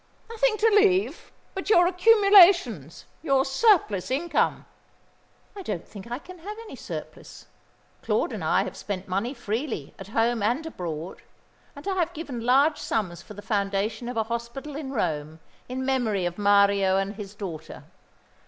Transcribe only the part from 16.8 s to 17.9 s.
and his daughter.